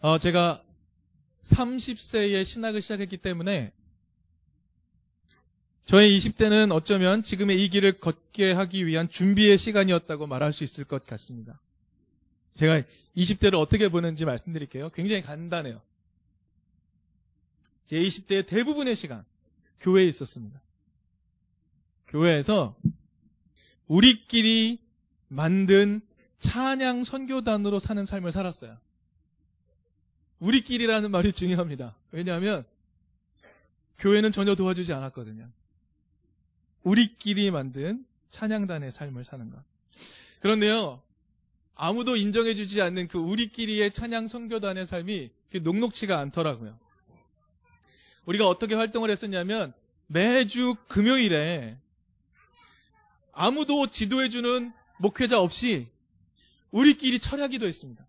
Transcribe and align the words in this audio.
어, 0.00 0.18
제가 0.18 0.64
30세에 1.42 2.44
신학을 2.44 2.80
시작했기 2.80 3.18
때문에 3.18 3.72
저의 5.84 6.16
20대는 6.16 6.72
어쩌면 6.72 7.22
지금의 7.22 7.62
이 7.62 7.68
길을 7.68 8.00
걷게 8.00 8.52
하기 8.52 8.86
위한 8.86 9.10
준비의 9.10 9.58
시간이었다고 9.58 10.26
말할 10.26 10.52
수 10.52 10.64
있을 10.64 10.84
것 10.84 11.04
같습니다. 11.04 11.60
제가 12.54 12.82
20대를 13.16 13.54
어떻게 13.54 13.88
보는지 13.88 14.24
말씀드릴게요. 14.24 14.90
굉장히 14.90 15.22
간단해요. 15.22 15.82
제 17.84 17.96
20대의 17.96 18.46
대부분의 18.46 18.96
시간, 18.96 19.24
교회에 19.80 20.06
있었습니다. 20.06 20.60
교회에서 22.06 22.76
우리끼리 23.86 24.78
만든 25.28 26.00
찬양 26.38 27.04
선교단으로 27.04 27.80
사는 27.80 28.06
삶을 28.06 28.32
살았어요. 28.32 28.78
우리끼리라는 30.40 31.10
말이 31.10 31.32
중요합니다. 31.32 31.94
왜냐하면 32.10 32.64
교회는 33.98 34.32
전혀 34.32 34.54
도와주지 34.54 34.92
않았거든요. 34.92 35.48
우리끼리 36.82 37.50
만든 37.50 38.04
찬양단의 38.30 38.90
삶을 38.90 39.24
사는 39.24 39.50
것. 39.50 39.62
그런데요, 40.40 41.02
아무도 41.74 42.16
인정해주지 42.16 42.80
않는 42.82 43.08
그 43.08 43.18
우리끼리의 43.18 43.90
찬양 43.92 44.26
선교단의 44.26 44.86
삶이 44.86 45.30
녹록치가 45.62 46.18
않더라고요. 46.18 46.78
우리가 48.24 48.48
어떻게 48.48 48.74
활동을 48.74 49.10
했었냐면 49.10 49.72
매주 50.06 50.74
금요일에 50.88 51.78
아무도 53.32 53.86
지도해주는 53.86 54.72
목회자 54.98 55.40
없이 55.40 55.88
우리끼리 56.70 57.18
철야기도 57.18 57.66
했습니다. 57.66 58.06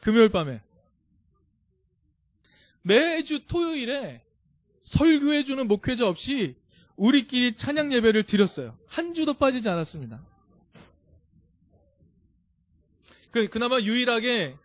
금요일 0.00 0.28
밤에. 0.28 0.60
매주 2.88 3.46
토요일에 3.46 4.22
설교해주는 4.84 5.68
목회자 5.68 6.08
없이 6.08 6.56
우리끼리 6.96 7.54
찬양 7.54 7.92
예배를 7.92 8.22
드렸어요. 8.22 8.76
한 8.86 9.12
주도 9.12 9.34
빠지지 9.34 9.68
않았습니다. 9.68 10.24
그, 13.30 13.48
그나마 13.48 13.78
유일하게 13.78 14.56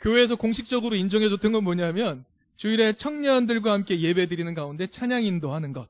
교회에서 0.00 0.36
공식적으로 0.36 0.94
인정해줬던 0.94 1.50
건 1.50 1.64
뭐냐면 1.64 2.24
주일에 2.54 2.92
청년들과 2.92 3.72
함께 3.72 4.00
예배 4.00 4.28
드리는 4.28 4.54
가운데 4.54 4.86
찬양 4.86 5.24
인도하는 5.24 5.72
것. 5.72 5.88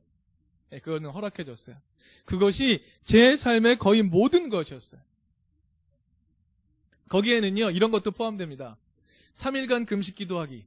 네, 0.70 0.78
그거는 0.78 1.10
허락해줬어요. 1.10 1.76
그것이 2.24 2.82
제 3.04 3.36
삶의 3.36 3.76
거의 3.76 4.02
모든 4.02 4.48
것이었어요. 4.48 5.00
거기에는요, 7.10 7.70
이런 7.70 7.90
것도 7.90 8.12
포함됩니다. 8.12 8.78
3일간 9.34 9.86
금식 9.86 10.14
기도하기. 10.14 10.64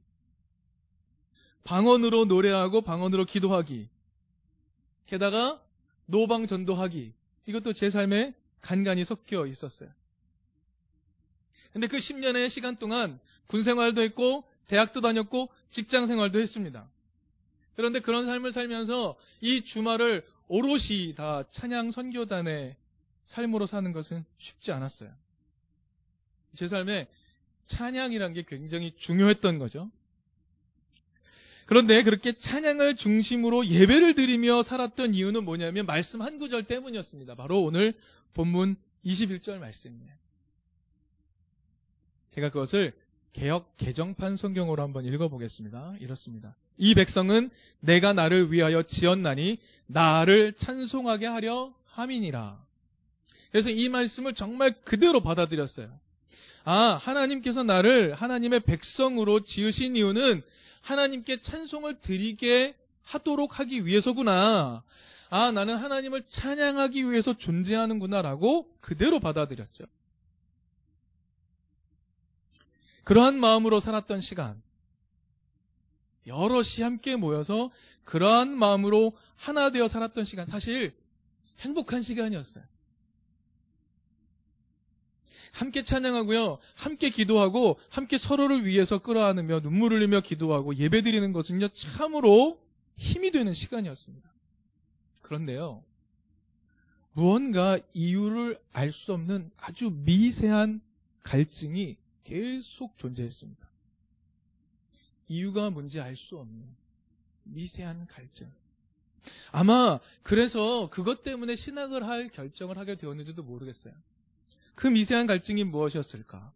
방언으로 1.64 2.24
노래하고 2.24 2.80
방언으로 2.80 3.24
기도하기. 3.24 3.88
게다가 5.06 5.62
노방 6.06 6.46
전도하기. 6.46 7.12
이것도 7.46 7.72
제 7.72 7.90
삶에 7.90 8.34
간간히 8.60 9.04
섞여 9.04 9.46
있었어요. 9.46 9.90
근데 11.72 11.86
그 11.86 11.98
10년의 11.98 12.50
시간 12.50 12.76
동안 12.76 13.18
군 13.46 13.62
생활도 13.62 14.00
했고, 14.02 14.44
대학도 14.66 15.00
다녔고, 15.00 15.48
직장 15.70 16.06
생활도 16.06 16.38
했습니다. 16.40 16.88
그런데 17.76 18.00
그런 18.00 18.26
삶을 18.26 18.52
살면서 18.52 19.16
이 19.40 19.62
주말을 19.62 20.26
오롯이 20.48 21.14
다 21.16 21.44
찬양 21.50 21.92
선교단의 21.92 22.76
삶으로 23.24 23.66
사는 23.66 23.92
것은 23.92 24.24
쉽지 24.38 24.72
않았어요. 24.72 25.12
제 26.54 26.66
삶에 26.66 27.08
찬양이란 27.66 28.32
게 28.32 28.42
굉장히 28.42 28.92
중요했던 28.96 29.58
거죠. 29.58 29.90
그런데 31.70 32.02
그렇게 32.02 32.32
찬양을 32.32 32.96
중심으로 32.96 33.64
예배를 33.64 34.16
드리며 34.16 34.64
살았던 34.64 35.14
이유는 35.14 35.44
뭐냐면 35.44 35.86
말씀 35.86 36.20
한 36.20 36.40
구절 36.40 36.64
때문이었습니다. 36.64 37.36
바로 37.36 37.62
오늘 37.62 37.94
본문 38.34 38.74
21절 39.06 39.60
말씀이에요. 39.60 40.12
제가 42.30 42.50
그것을 42.50 42.92
개혁 43.32 43.76
개정판 43.76 44.36
성경으로 44.36 44.82
한번 44.82 45.04
읽어보겠습니다. 45.04 45.94
이렇습니다. 46.00 46.56
이 46.76 46.96
백성은 46.96 47.50
내가 47.78 48.14
나를 48.14 48.50
위하여 48.50 48.82
지었나니 48.82 49.58
나를 49.86 50.54
찬송하게 50.54 51.26
하려 51.26 51.72
함이니라. 51.84 52.60
그래서 53.52 53.70
이 53.70 53.88
말씀을 53.88 54.34
정말 54.34 54.74
그대로 54.82 55.20
받아들였어요. 55.20 55.96
아, 56.64 56.98
하나님께서 57.00 57.62
나를 57.62 58.14
하나님의 58.14 58.58
백성으로 58.58 59.44
지으신 59.44 59.94
이유는 59.94 60.42
하나님께 60.80 61.40
찬송을 61.40 62.00
드리게 62.00 62.76
하도록 63.02 63.58
하기 63.58 63.86
위해서구나. 63.86 64.82
아, 65.30 65.52
나는 65.52 65.76
하나님을 65.76 66.26
찬양하기 66.26 67.10
위해서 67.10 67.36
존재하는구나라고 67.36 68.76
그대로 68.80 69.20
받아들였죠. 69.20 69.84
그러한 73.04 73.38
마음으로 73.38 73.80
살았던 73.80 74.20
시간. 74.20 74.60
여럿이 76.26 76.82
함께 76.82 77.16
모여서 77.16 77.70
그러한 78.04 78.56
마음으로 78.56 79.16
하나 79.36 79.70
되어 79.70 79.88
살았던 79.88 80.24
시간. 80.24 80.46
사실 80.46 80.92
행복한 81.60 82.02
시간이었어요. 82.02 82.64
함께 85.52 85.82
찬양하고요. 85.82 86.58
함께 86.74 87.10
기도하고 87.10 87.78
함께 87.90 88.18
서로를 88.18 88.64
위해서 88.64 88.98
끌어안으며 88.98 89.60
눈물을 89.60 89.98
흘리며 89.98 90.20
기도하고 90.20 90.76
예배드리는 90.76 91.32
것은요. 91.32 91.68
참으로 91.68 92.60
힘이 92.96 93.30
되는 93.30 93.52
시간이었습니다. 93.54 94.30
그런데요. 95.22 95.82
무언가 97.12 97.78
이유를 97.92 98.60
알 98.72 98.92
수 98.92 99.12
없는 99.12 99.50
아주 99.56 99.90
미세한 99.90 100.80
갈증이 101.22 101.96
계속 102.24 102.96
존재했습니다. 102.98 103.68
이유가 105.28 105.70
뭔지 105.70 106.00
알 106.00 106.16
수 106.16 106.38
없는 106.38 106.64
미세한 107.44 108.06
갈증. 108.06 108.50
아마 109.52 109.98
그래서 110.22 110.88
그것 110.90 111.22
때문에 111.22 111.56
신학을 111.56 112.06
할 112.06 112.28
결정을 112.28 112.78
하게 112.78 112.96
되었는지도 112.96 113.42
모르겠어요. 113.42 113.92
그 114.74 114.86
미세한 114.86 115.26
갈증이 115.26 115.64
무엇이었을까? 115.64 116.52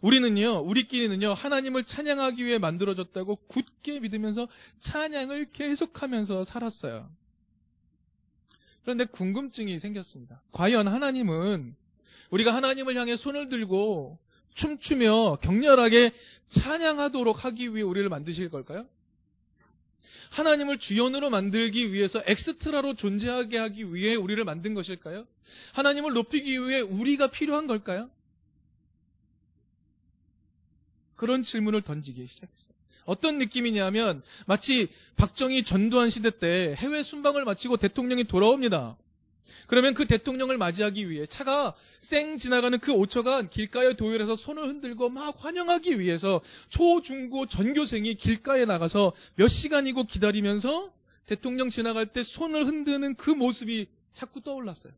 우리는요, 0.00 0.58
우리끼리는요, 0.60 1.32
하나님을 1.32 1.84
찬양하기 1.84 2.44
위해 2.44 2.58
만들어졌다고 2.58 3.36
굳게 3.46 4.00
믿으면서 4.00 4.48
찬양을 4.80 5.52
계속하면서 5.52 6.44
살았어요. 6.44 7.10
그런데 8.82 9.06
궁금증이 9.06 9.78
생겼습니다. 9.78 10.42
과연 10.52 10.88
하나님은 10.88 11.74
우리가 12.30 12.54
하나님을 12.54 12.96
향해 12.96 13.16
손을 13.16 13.48
들고 13.48 14.18
춤추며 14.52 15.38
격렬하게 15.40 16.12
찬양하도록 16.50 17.44
하기 17.44 17.74
위해 17.74 17.82
우리를 17.82 18.06
만드실 18.08 18.50
걸까요? 18.50 18.86
하나님을 20.30 20.78
주연으로 20.78 21.30
만들기 21.30 21.92
위해서 21.92 22.22
엑스트라로 22.26 22.94
존재하게 22.94 23.58
하기 23.58 23.94
위해 23.94 24.14
우리를 24.14 24.42
만든 24.44 24.74
것일까요? 24.74 25.26
하나님을 25.72 26.12
높이기 26.12 26.60
위해 26.66 26.80
우리가 26.80 27.28
필요한 27.28 27.66
걸까요? 27.66 28.10
그런 31.16 31.42
질문을 31.42 31.82
던지기 31.82 32.26
시작했어요. 32.26 32.74
어떤 33.04 33.38
느낌이냐면 33.38 34.22
마치 34.46 34.88
박정희 35.16 35.62
전두환 35.62 36.10
시대 36.10 36.30
때 36.30 36.74
해외 36.78 37.02
순방을 37.02 37.44
마치고 37.44 37.76
대통령이 37.76 38.24
돌아옵니다. 38.24 38.96
그러면 39.66 39.94
그 39.94 40.06
대통령을 40.06 40.58
맞이하기 40.58 41.10
위해 41.10 41.26
차가 41.26 41.74
쌩 42.00 42.36
지나가는 42.36 42.78
그 42.78 42.92
5초간 42.92 43.50
길가에 43.50 43.94
도열해서 43.94 44.36
손을 44.36 44.68
흔들고 44.68 45.08
막 45.08 45.36
환영하기 45.42 45.98
위해서 46.00 46.40
초, 46.68 47.00
중, 47.00 47.30
고 47.30 47.46
전교생이 47.46 48.14
길가에 48.14 48.64
나가서 48.64 49.12
몇 49.36 49.48
시간이고 49.48 50.04
기다리면서 50.04 50.92
대통령 51.26 51.70
지나갈 51.70 52.06
때 52.06 52.22
손을 52.22 52.66
흔드는 52.66 53.14
그 53.14 53.30
모습이 53.30 53.86
자꾸 54.12 54.42
떠올랐어요. 54.42 54.92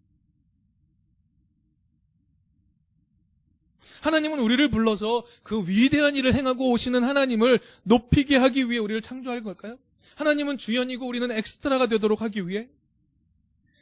하나님은 4.01 4.39
우리를 4.39 4.69
불러서 4.71 5.25
그 5.43 5.67
위대한 5.67 6.17
일을 6.17 6.35
행하고 6.35 6.71
오시는 6.71 7.03
하나님을 7.03 7.59
높이게 7.83 8.37
하기 8.37 8.71
위해 8.71 8.79
우리를 8.79 9.01
창조할 9.01 9.43
걸까요? 9.43 9.79
하나님은 10.17 10.59
주연이고 10.59 11.07
우리는 11.07 11.31
엑스트라가 11.31 11.87
되도록 11.87 12.23
하기 12.23 12.49
위해 12.49 12.69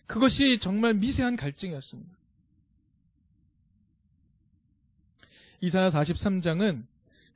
그것이 0.07 0.59
정말 0.59 0.95
미세한 0.95 1.37
갈증이었습니다. 1.37 2.17
이사야 5.61 5.91
43장은 5.91 6.85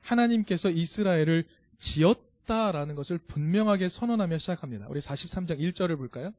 하나님께서 0.01 0.69
이스라엘을 0.69 1.45
지었다라는 1.79 2.95
것을 2.95 3.17
분명하게 3.17 3.89
선언하며 3.89 4.37
시작합니다. 4.37 4.87
우리 4.87 4.99
43장 4.99 5.59
1절을 5.59 5.97
볼까요? 5.97 6.31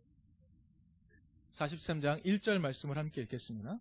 43장 1.51 2.25
1절 2.25 2.61
말씀을 2.61 2.97
함께 2.97 3.23
읽겠습니다. 3.23 3.79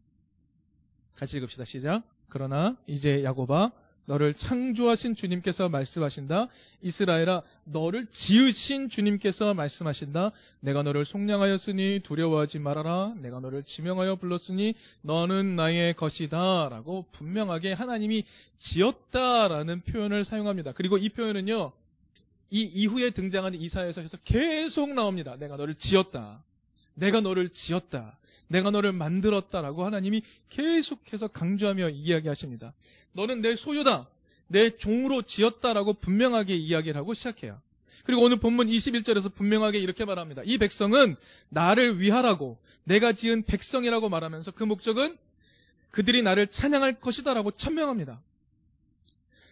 같이 1.15 1.37
읽읍시다. 1.37 1.65
시작. 1.65 2.03
그러나 2.29 2.77
이제 2.87 3.23
야고바 3.23 3.71
너를 4.09 4.33
창조하신 4.33 5.13
주님께서 5.13 5.69
말씀하신다. 5.69 6.47
이스라엘아 6.81 7.44
너를 7.65 8.07
지으신 8.11 8.89
주님께서 8.89 9.53
말씀하신다. 9.53 10.31
내가 10.61 10.81
너를 10.81 11.06
속량하였으니 11.06 12.00
두려워하지 12.03 12.57
말아라. 12.57 13.13
내가 13.19 13.39
너를 13.39 13.61
지명하여 13.61 14.15
불렀으니 14.15 14.73
너는 15.03 15.56
나의 15.56 15.94
것이다. 15.94 16.69
라고 16.69 17.06
분명하게 17.11 17.73
하나님이 17.73 18.23
지었다라는 18.57 19.81
표현을 19.81 20.25
사용합니다. 20.25 20.71
그리고 20.71 20.97
이 20.97 21.09
표현은요. 21.09 21.71
이 22.50 22.61
이후에 22.63 23.11
등장하는 23.11 23.61
이사에서 23.61 24.01
계속 24.25 24.91
나옵니다. 24.91 25.35
내가 25.35 25.56
너를 25.56 25.75
지었다. 25.75 26.44
내가 26.95 27.21
너를 27.21 27.50
지었다. 27.50 28.17
내가 28.49 28.71
너를 28.71 28.91
만들었다라고 28.91 29.85
하나님이 29.85 30.23
계속해서 30.49 31.29
강조하며 31.29 31.89
이야기하십니다. 31.89 32.73
너는 33.13 33.41
내 33.41 33.55
소유다. 33.55 34.07
내 34.47 34.75
종으로 34.75 35.21
지었다라고 35.21 35.93
분명하게 35.93 36.55
이야기를 36.55 36.99
하고 36.99 37.13
시작해요. 37.13 37.61
그리고 38.03 38.23
오늘 38.23 38.37
본문 38.37 38.67
21절에서 38.67 39.33
분명하게 39.33 39.77
이렇게 39.77 40.03
말합니다. 40.03 40.41
이 40.43 40.57
백성은 40.57 41.15
나를 41.49 41.99
위하라고 41.99 42.57
내가 42.83 43.13
지은 43.13 43.43
백성이라고 43.43 44.09
말하면서 44.09 44.51
그 44.51 44.63
목적은 44.63 45.15
그들이 45.91 46.23
나를 46.23 46.47
찬양할 46.47 46.99
것이다라고 46.99 47.51
천명합니다. 47.51 48.19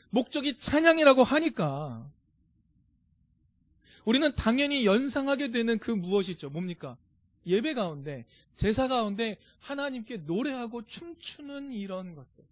목적이 0.09 0.57
찬양이라고 0.57 1.23
하니까 1.23 2.03
우리는 4.05 4.33
당연히 4.35 4.85
연상하게 4.85 5.51
되는 5.51 5.77
그 5.77 5.91
무엇이 5.91 6.31
있죠? 6.31 6.49
뭡니까? 6.49 6.97
예배 7.47 7.73
가운데, 7.73 8.25
제사 8.55 8.87
가운데 8.87 9.37
하나님께 9.59 10.17
노래하고 10.17 10.85
춤추는 10.85 11.71
이런 11.71 12.15
것들. 12.15 12.43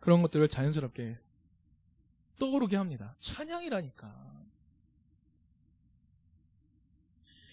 그런 0.00 0.22
것들을 0.22 0.46
자연스럽게 0.48 1.18
떠오르게 2.38 2.76
합니다. 2.76 3.16
찬양이라니까. 3.20 4.36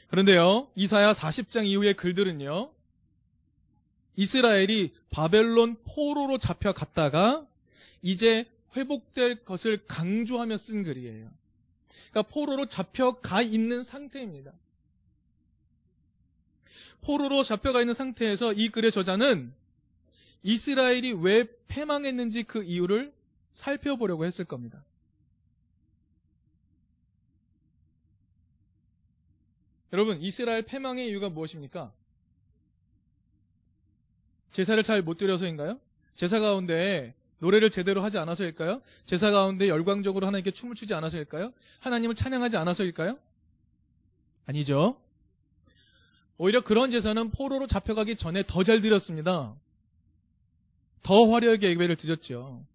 그런데요, 0.09 0.69
이사야 0.75 1.13
40장 1.13 1.65
이후의 1.65 1.95
글들은요, 1.95 2.71
이스라엘이 4.15 4.93
바벨론 5.09 5.75
포로로 5.83 6.37
잡혀갔다가 6.37 7.47
이제 8.03 8.45
회복될 8.75 9.45
것을 9.45 9.85
강조하며 9.87 10.57
쓴 10.57 10.83
글이에요. 10.83 11.31
그러니까 12.11 12.21
포로로 12.33 12.67
잡혀가 12.67 13.41
있는 13.41 13.83
상태입니다. 13.83 14.53
포로로 17.01 17.43
잡혀가 17.43 17.81
있는 17.81 17.93
상태에서 17.93 18.53
이 18.53 18.69
글의 18.69 18.91
저자는 18.91 19.53
이스라엘이 20.43 21.13
왜 21.13 21.47
패망했는지 21.67 22.43
그 22.43 22.63
이유를 22.63 23.13
살펴보려고 23.51 24.25
했을 24.25 24.45
겁니다. 24.45 24.83
여러분, 29.93 30.19
이스라엘 30.21 30.63
패망의 30.63 31.07
이유가 31.07 31.29
무엇입니까? 31.29 31.93
제사를 34.51 34.81
잘 34.83 35.01
못 35.01 35.17
드려서인가요? 35.17 35.79
제사 36.15 36.39
가운데 36.39 37.13
노래를 37.39 37.69
제대로 37.69 38.01
하지 38.01 38.17
않아서일까요? 38.17 38.81
제사 39.05 39.31
가운데 39.31 39.67
열광적으로 39.67 40.25
하나님께 40.25 40.51
춤을 40.51 40.75
추지 40.75 40.93
않아서일까요? 40.93 41.53
하나님을 41.79 42.15
찬양하지 42.15 42.57
않아서일까요? 42.57 43.19
아니죠. 44.45 44.99
오히려 46.43 46.59
그런 46.59 46.91
제사는 46.91 47.31
포로로 47.31 47.67
잡혀가기 47.67 48.17
전에 48.17 48.43
더 48.45 48.65
잘 48.65 48.81
드렸습니다. 48.81 49.55
더 51.01 51.29
화려하게 51.31 51.69
예배를 51.69 51.95
드렸죠. 51.95 52.65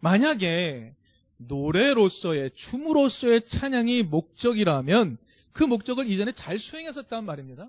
만약에 0.00 0.94
노래로서의 1.36 2.50
춤으로서의 2.54 3.44
찬양이 3.46 4.04
목적이라면 4.04 5.18
그 5.52 5.64
목적을 5.64 6.08
이전에 6.08 6.32
잘 6.32 6.58
수행했었단 6.58 7.26
말입니다. 7.26 7.68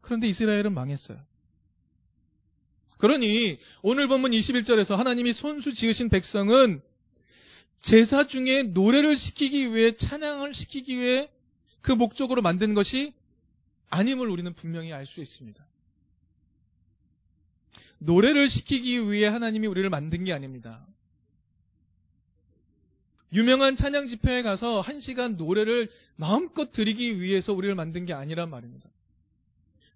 그런데 0.00 0.26
이스라엘은 0.26 0.74
망했어요. 0.74 1.24
그러니 2.98 3.60
오늘 3.82 4.08
본문 4.08 4.32
21절에서 4.32 4.96
하나님이 4.96 5.32
손수 5.32 5.72
지으신 5.72 6.08
백성은 6.08 6.82
제사 7.80 8.26
중에 8.26 8.64
노래를 8.64 9.16
시키기 9.16 9.72
위해 9.72 9.94
찬양을 9.94 10.52
시키기 10.52 10.98
위해 10.98 11.30
그 11.80 11.92
목적으로 11.92 12.42
만든 12.42 12.74
것이 12.74 13.12
아님을 13.92 14.28
우리는 14.28 14.52
분명히 14.54 14.92
알 14.92 15.04
수 15.06 15.20
있습니다. 15.20 15.64
노래를 17.98 18.48
시키기 18.48 19.10
위해 19.10 19.28
하나님이 19.28 19.66
우리를 19.66 19.88
만든 19.90 20.24
게 20.24 20.32
아닙니다. 20.32 20.84
유명한 23.32 23.76
찬양 23.76 24.06
집회에 24.08 24.42
가서 24.42 24.80
한 24.80 24.98
시간 24.98 25.36
노래를 25.36 25.88
마음껏 26.16 26.72
드리기 26.72 27.20
위해서 27.20 27.52
우리를 27.52 27.74
만든 27.74 28.06
게 28.06 28.14
아니란 28.14 28.50
말입니다. 28.50 28.88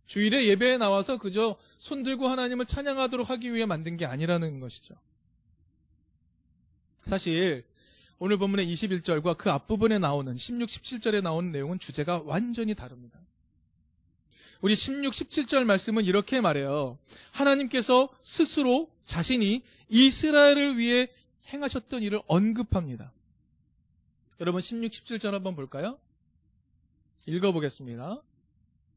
주일에 0.06 0.46
예배에 0.46 0.76
나와서 0.76 1.18
그저 1.18 1.56
손 1.78 2.02
들고 2.02 2.28
하나님을 2.28 2.66
찬양하도록 2.66 3.28
하기 3.30 3.54
위해 3.54 3.66
만든 3.66 3.96
게 3.96 4.04
아니라는 4.04 4.60
것이죠. 4.60 4.94
사실 7.06 7.64
오늘 8.18 8.36
본문의 8.36 8.70
21절과 8.72 9.38
그 9.38 9.50
앞부분에 9.50 9.98
나오는 9.98 10.36
16, 10.36 10.68
17절에 10.68 11.22
나오는 11.22 11.50
내용은 11.50 11.78
주제가 11.78 12.22
완전히 12.24 12.74
다릅니다. 12.74 13.18
우리 14.60 14.74
16, 14.74 15.12
17절 15.12 15.64
말씀은 15.64 16.04
이렇게 16.04 16.40
말해요. 16.40 16.98
하나님께서 17.32 18.08
스스로 18.22 18.90
자신이 19.04 19.62
이스라엘을 19.88 20.78
위해 20.78 21.08
행하셨던 21.48 22.02
일을 22.02 22.20
언급합니다. 22.26 23.12
여러분 24.40 24.60
16, 24.60 24.90
17절 24.90 25.32
한번 25.32 25.56
볼까요? 25.56 25.98
읽어보겠습니다. 27.26 28.22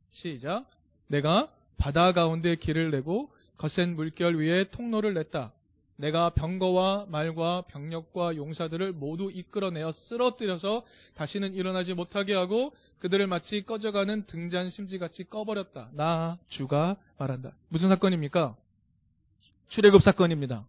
시작. 0.09 0.69
내가 1.07 1.51
바다 1.77 2.13
가운데 2.13 2.55
길을 2.55 2.91
내고 2.91 3.31
거센 3.57 3.95
물결 3.95 4.37
위에 4.37 4.65
통로를 4.65 5.13
냈다. 5.13 5.53
내가 5.99 6.29
병거와 6.29 7.07
말과 7.09 7.63
병력과 7.67 8.37
용사들을 8.37 8.93
모두 8.93 9.29
이끌어내어 9.33 9.91
쓰러뜨려서 9.91 10.83
다시는 11.13 11.53
일어나지 11.53 11.93
못하게 11.93 12.33
하고 12.33 12.71
그들을 12.99 13.27
마치 13.27 13.65
꺼져가는 13.65 14.25
등잔 14.25 14.69
심지같이 14.69 15.25
꺼버렸다. 15.25 15.89
나 15.91 16.37
주가 16.47 16.95
말한다. 17.17 17.51
무슨 17.67 17.89
사건입니까? 17.89 18.55
출애굽 19.67 20.01
사건입니다. 20.01 20.65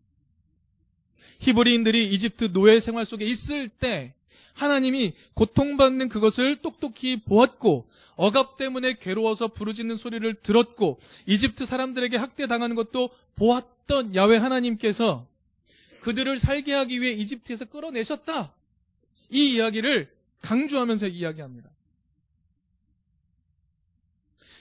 히브리인들이 1.39 2.09
이집트 2.13 2.53
노예 2.53 2.81
생활 2.81 3.07
속에 3.07 3.25
있을 3.25 3.69
때 3.69 4.13
하나님이 4.55 5.15
고통받는 5.35 6.09
그것을 6.09 6.57
똑똑히 6.57 7.21
보았고 7.21 7.89
억압 8.17 8.57
때문에 8.57 8.95
괴로워서 8.95 9.47
부르짖는 9.47 9.97
소리를 9.97 10.35
들었고 10.43 10.99
이집트 11.27 11.67
사람들에게 11.67 12.17
학대당하는 12.17 12.75
것도 12.75 13.11
보았던 13.37 14.17
야외 14.17 14.37
하나님께서 14.37 15.30
그들을 16.01 16.39
살게 16.39 16.73
하기 16.73 17.01
위해 17.01 17.13
이집트에서 17.13 17.67
끌어내셨다. 17.67 18.55
이 19.31 19.55
이야기를 19.55 20.15
강조하면서 20.41 21.09
이야기합니다. 21.09 21.71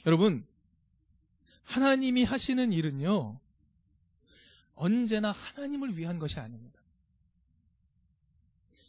여러분, 0.05 0.45
하나님이 1.63 2.23
하시는 2.23 2.71
일은요, 2.73 3.39
언제나 4.75 5.31
하나님을 5.31 5.97
위한 5.97 6.19
것이 6.19 6.39
아닙니다. 6.39 6.79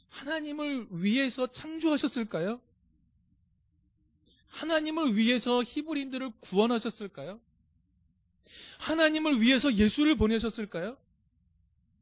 하나님을 0.08 0.88
위해서 0.90 1.46
창조하셨을까요? 1.46 2.60
하나님을 4.48 5.16
위해서 5.16 5.62
히브리인들을 5.62 6.32
구원하셨을까요? 6.40 7.40
하나님을 8.78 9.40
위해서 9.40 9.72
예수를 9.72 10.16
보내셨을까요? 10.16 10.96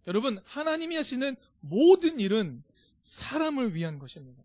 여러분, 0.09 0.41
하나님이 0.45 0.97
하시는 0.97 1.37
모든 1.61 2.19
일은 2.19 2.65
사람을 3.05 3.75
위한 3.75 4.00
것입니다. 4.00 4.43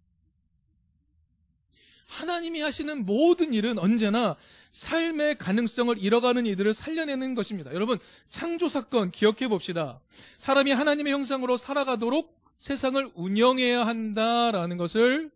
하나님이 2.05 2.61
하시는 2.61 3.05
모든 3.05 3.53
일은 3.53 3.79
언제나 3.79 4.35
삶의 4.71 5.37
가능성을 5.39 5.97
잃어가는 5.97 6.45
이들을 6.45 6.73
살려내는 6.73 7.33
것입니다. 7.33 7.73
여러분, 7.73 7.97
창조 8.29 8.69
사건 8.69 9.09
기억해 9.09 9.47
봅시다. 9.47 9.99
사람이 10.37 10.71
하나님의 10.71 11.11
형상으로 11.11 11.57
살아가도록 11.57 12.39
세상을 12.59 13.11
운영해야 13.15 13.87
한다라는 13.87 14.77
것을 14.77 15.31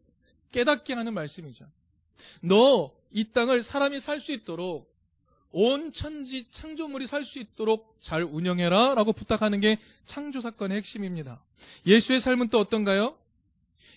깨닫게 0.51 0.93
하는 0.93 1.15
말씀이죠. 1.15 1.65
너 2.41 2.97
이 3.11 3.31
땅을 3.31 3.63
사람이 3.63 3.99
살 3.99 4.19
수 4.19 4.31
있도록 4.31 4.93
온 5.51 5.93
천지 5.93 6.49
창조물이 6.51 7.07
살 7.07 7.23
수 7.23 7.39
있도록 7.39 7.97
잘 7.99 8.23
운영해라 8.23 8.95
라고 8.95 9.13
부탁하는 9.13 9.59
게 9.59 9.77
창조 10.05 10.41
사건의 10.41 10.77
핵심입니다. 10.77 11.43
예수의 11.85 12.21
삶은 12.21 12.49
또 12.49 12.59
어떤가요? 12.59 13.17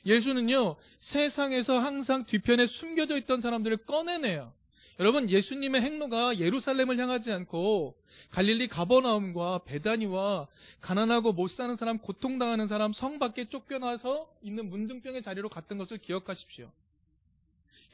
예수는요, 0.07 0.77
세상에서 1.01 1.79
항상 1.79 2.25
뒤편에 2.25 2.67
숨겨져 2.67 3.19
있던 3.19 3.41
사람들을 3.41 3.79
꺼내내요. 3.79 4.53
여러분 4.99 5.31
예수님의 5.31 5.81
행로가 5.81 6.39
예루살렘을 6.39 6.99
향하지 6.99 7.33
않고 7.33 7.97
갈릴리 8.33 8.69
가버나움과 8.69 9.61
베다니와 9.65 10.47
가난하고 10.83 11.33
못 11.33 11.49
사는 11.49 11.75
사람, 11.75 11.99
고통당하는 11.99 12.67
사람, 12.67 12.93
성 12.93 13.19
밖에 13.19 13.49
쫓겨나서 13.49 14.31
있는 14.43 14.69
문둥병의 14.69 15.23
자리로 15.23 15.49
갔던 15.49 15.79
것을 15.79 15.97
기억하십시오. 15.99 16.71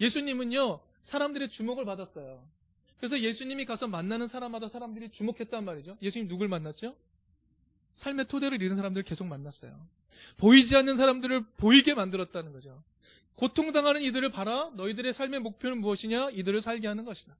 예수님은요 0.00 0.80
사람들의 1.04 1.48
주목을 1.50 1.84
받았어요. 1.84 2.42
그래서 2.99 3.21
예수님이 3.21 3.65
가서 3.65 3.88
만나는 3.88 4.29
사람마다 4.29 4.69
사람들이 4.69 5.11
주목했단 5.11 5.65
말이죠. 5.65 5.99
예수님 6.03 6.29
누굴 6.29 6.49
만났죠? 6.49 6.97
삶의 7.95 8.26
토대를 8.29 8.62
잃은 8.62 8.76
사람들을 8.76 9.05
계속 9.05 9.26
만났어요. 9.26 9.79
보이지 10.38 10.76
않는 10.76 10.97
사람들을 10.97 11.45
보이게 11.57 11.95
만들었다는 11.95 12.53
거죠. 12.53 12.83
고통당하는 13.37 14.03
이들을 14.03 14.31
봐라. 14.31 14.71
너희들의 14.75 15.12
삶의 15.12 15.41
목표는 15.41 15.81
무엇이냐? 15.81 16.31
이들을 16.31 16.62
살게 16.62 16.88
하는 16.88 17.05
것이다. 17.05 17.37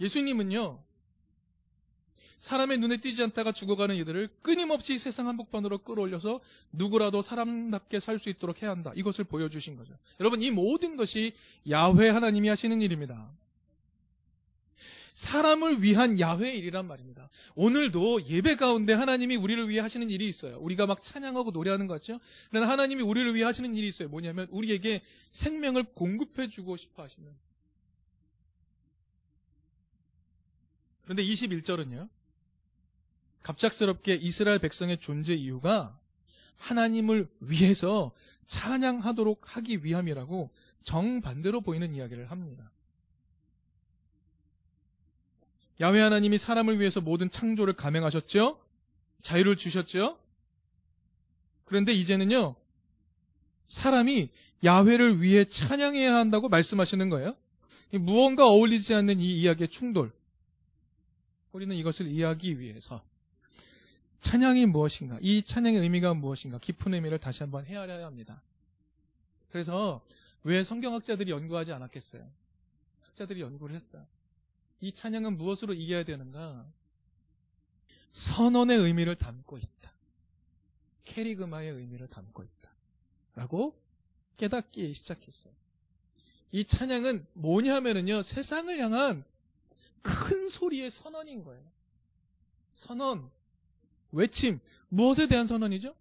예수님은요, 0.00 0.82
사람의 2.42 2.78
눈에 2.78 2.96
띄지 2.96 3.22
않다가 3.22 3.52
죽어가는 3.52 3.94
이들을 3.94 4.28
끊임없이 4.42 4.98
세상 4.98 5.28
한복판으로 5.28 5.78
끌어올려서 5.78 6.40
누구라도 6.72 7.22
사람답게 7.22 8.00
살 8.00 8.18
수 8.18 8.30
있도록 8.30 8.62
해야 8.62 8.72
한다. 8.72 8.92
이것을 8.96 9.22
보여주신 9.22 9.76
거죠. 9.76 9.96
여러분, 10.18 10.42
이 10.42 10.50
모든 10.50 10.96
것이 10.96 11.34
야훼 11.70 12.08
하나님이 12.08 12.48
하시는 12.48 12.82
일입니다. 12.82 13.30
사람을 15.14 15.84
위한 15.84 16.18
야훼 16.18 16.52
일이란 16.56 16.88
말입니다. 16.88 17.30
오늘도 17.54 18.26
예배 18.26 18.56
가운데 18.56 18.92
하나님이 18.92 19.36
우리를 19.36 19.68
위해 19.68 19.78
하시는 19.80 20.10
일이 20.10 20.28
있어요. 20.28 20.58
우리가 20.58 20.86
막 20.86 21.00
찬양하고 21.00 21.52
노래하는 21.52 21.86
것 21.86 21.94
같죠? 21.94 22.18
그러나 22.50 22.68
하나님이 22.68 23.02
우리를 23.02 23.36
위해 23.36 23.44
하시는 23.44 23.72
일이 23.76 23.86
있어요. 23.86 24.08
뭐냐면 24.08 24.48
우리에게 24.50 25.00
생명을 25.30 25.84
공급해 25.94 26.48
주고 26.48 26.76
싶어 26.76 27.04
하시는. 27.04 27.30
그런데 31.02 31.22
21절은요. 31.22 32.08
갑작스럽게 33.42 34.14
이스라엘 34.14 34.58
백성의 34.58 34.98
존재 34.98 35.34
이유가 35.34 35.98
하나님을 36.56 37.28
위해서 37.40 38.12
찬양하도록 38.46 39.56
하기 39.56 39.84
위함이라고 39.84 40.50
정반대로 40.82 41.60
보이는 41.60 41.94
이야기를 41.94 42.30
합니다. 42.30 42.70
야훼 45.80 46.00
하나님이 46.00 46.38
사람을 46.38 46.78
위해서 46.78 47.00
모든 47.00 47.30
창조를 47.30 47.74
감행하셨죠? 47.74 48.60
자유를 49.22 49.56
주셨죠? 49.56 50.18
그런데 51.64 51.92
이제는요, 51.92 52.54
사람이 53.66 54.28
야훼를 54.64 55.22
위해 55.22 55.44
찬양해야 55.44 56.14
한다고 56.14 56.48
말씀하시는 56.48 57.08
거예요. 57.08 57.34
무언가 57.92 58.46
어울리지 58.46 58.94
않는 58.94 59.20
이 59.20 59.40
이야기의 59.40 59.68
충돌. 59.68 60.12
우리는 61.52 61.74
이것을 61.74 62.06
이해하기 62.06 62.60
위해서 62.60 63.02
찬양이 64.22 64.66
무엇인가, 64.66 65.18
이 65.20 65.42
찬양의 65.42 65.80
의미가 65.80 66.14
무엇인가, 66.14 66.58
깊은 66.58 66.94
의미를 66.94 67.18
다시 67.18 67.42
한번 67.42 67.66
헤아려야 67.66 68.06
합니다. 68.06 68.40
그래서 69.50 70.00
왜 70.44 70.64
성경학자들이 70.64 71.30
연구하지 71.30 71.72
않았겠어요? 71.72 72.26
학자들이 73.02 73.40
연구를 73.42 73.74
했어요. 73.74 74.06
이 74.80 74.92
찬양은 74.92 75.36
무엇으로 75.36 75.74
이겨야 75.74 76.04
되는가? 76.04 76.66
선언의 78.12 78.78
의미를 78.78 79.16
담고 79.16 79.58
있다. 79.58 79.92
캐리그마의 81.04 81.72
의미를 81.72 82.08
담고 82.08 82.42
있다. 82.42 82.70
라고 83.34 83.76
깨닫기 84.36 84.94
시작했어요. 84.94 85.52
이 86.52 86.64
찬양은 86.64 87.26
뭐냐면은요, 87.34 88.22
세상을 88.22 88.78
향한 88.78 89.24
큰 90.02 90.48
소리의 90.48 90.90
선언인 90.90 91.44
거예요. 91.44 91.62
선언, 92.72 93.30
외침, 94.12 94.60
무엇에 94.88 95.26
대한 95.26 95.46
선언이죠? 95.46 95.94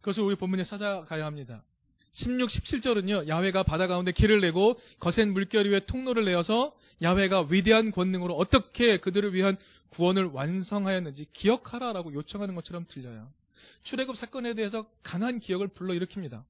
그것을 0.00 0.22
우리 0.22 0.36
본문에 0.36 0.64
찾아가야 0.64 1.24
합니다. 1.24 1.62
16, 2.12 2.48
17절은요, 2.48 3.28
야훼가 3.28 3.62
바다 3.62 3.86
가운데 3.86 4.12
길을 4.12 4.40
내고 4.40 4.76
거센 4.98 5.32
물결 5.32 5.66
위에 5.66 5.80
통로를 5.80 6.24
내어서 6.24 6.76
야훼가 7.02 7.46
위대한 7.50 7.90
권능으로 7.90 8.34
어떻게 8.34 8.96
그들을 8.96 9.32
위한 9.32 9.56
구원을 9.90 10.26
완성하였는지 10.26 11.26
기억하라라고 11.32 12.12
요청하는 12.14 12.54
것처럼 12.54 12.84
들려요. 12.88 13.32
출애굽 13.82 14.16
사건에 14.16 14.54
대해서 14.54 14.88
강한 15.02 15.38
기억을 15.38 15.68
불러일으킵니다. 15.68 16.44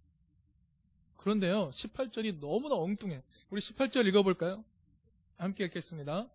그런데요, 1.18 1.70
18절이 1.70 2.40
너무나 2.40 2.76
엉뚱해. 2.76 3.22
우리 3.50 3.60
18절 3.60 4.06
읽어볼까요? 4.06 4.64
함께 5.36 5.64
읽겠습니다. 5.64 6.28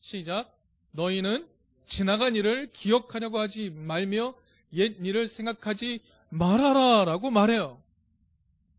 시작. 0.00 0.57
너희는 0.92 1.46
지나간 1.86 2.36
일을 2.36 2.70
기억하려고 2.72 3.38
하지 3.38 3.70
말며 3.70 4.34
옛 4.74 4.96
일을 5.00 5.28
생각하지 5.28 6.00
말하라 6.28 7.04
라고 7.04 7.30
말해요. 7.30 7.82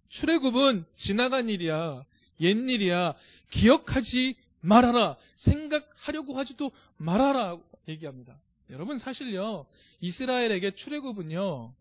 출애굽은 0.10 0.86
지나간 0.96 1.50
일이야. 1.50 2.06
옛 2.42 2.58
일이야. 2.70 3.16
기억하지 3.50 4.36
말아라. 4.62 5.18
생각하려고 5.36 6.38
하지도 6.38 6.72
말아라. 6.98 7.58
얘기합니다. 7.88 8.40
여러분 8.70 8.98
사실요. 8.98 9.66
이스라엘에게 10.02 10.72
출애굽은요. 10.72 11.74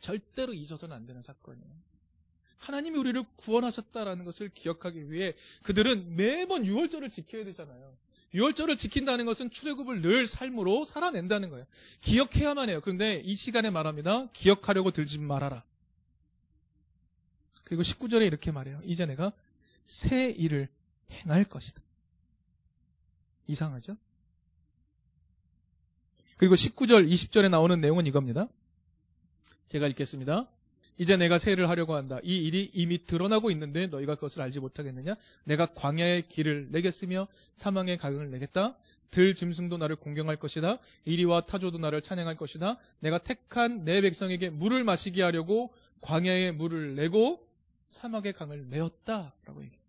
절대로 0.00 0.52
잊어서는 0.52 0.94
안 0.94 1.06
되는 1.06 1.22
사건이에요. 1.22 1.84
하나님이 2.58 2.98
우리를 2.98 3.24
구원하셨다라는 3.36 4.24
것을 4.24 4.50
기억하기 4.50 5.10
위해 5.10 5.34
그들은 5.62 6.16
매번 6.16 6.64
6월절을 6.64 7.10
지켜야 7.10 7.44
되잖아요. 7.44 7.96
6월절을 8.34 8.76
지킨다는 8.76 9.26
것은 9.26 9.50
출애굽을 9.50 10.02
늘 10.02 10.26
삶으로 10.26 10.84
살아낸다는 10.84 11.50
거예요. 11.50 11.64
기억해야만 12.00 12.68
해요. 12.68 12.80
그런데 12.82 13.22
이 13.24 13.34
시간에 13.36 13.70
말합니다. 13.70 14.28
기억하려고 14.32 14.90
들지 14.90 15.18
말아라. 15.18 15.62
그리고 17.62 17.82
19절에 17.82 18.26
이렇게 18.26 18.50
말해요. 18.50 18.80
이제 18.84 19.06
내가 19.06 19.32
새 19.84 20.30
일을 20.30 20.68
행할 21.10 21.44
것이다. 21.44 21.80
이상하죠? 23.46 23.96
그리고 26.36 26.56
19절, 26.56 27.08
20절에 27.08 27.48
나오는 27.48 27.80
내용은 27.80 28.06
이겁니다. 28.06 28.48
제가 29.68 29.86
읽겠습니다. 29.88 30.48
이제 30.98 31.16
내가 31.16 31.38
세를 31.38 31.68
하려고 31.68 31.94
한다. 31.94 32.18
이 32.22 32.36
일이 32.36 32.70
이미 32.72 33.04
드러나고 33.04 33.50
있는데 33.50 33.86
너희가 33.88 34.14
그것을 34.14 34.42
알지 34.42 34.60
못하겠느냐? 34.60 35.16
내가 35.44 35.66
광야의 35.66 36.28
길을 36.28 36.68
내겠으며 36.70 37.26
사망의 37.54 37.98
가경을 37.98 38.30
내겠다. 38.30 38.76
들 39.10 39.34
짐승도 39.34 39.78
나를 39.78 39.96
공경할 39.96 40.36
것이다. 40.36 40.78
이리와 41.04 41.42
타조도 41.42 41.78
나를 41.78 42.02
찬양할 42.02 42.36
것이다. 42.36 42.76
내가 43.00 43.18
택한 43.18 43.84
내 43.84 44.00
백성에게 44.00 44.50
물을 44.50 44.82
마시게 44.84 45.22
하려고 45.22 45.72
광야의 46.00 46.52
물을 46.52 46.96
내고 46.96 47.46
사막의 47.86 48.32
강을 48.32 48.68
내었다. 48.70 49.32
라고 49.44 49.62
얘기해요. 49.62 49.80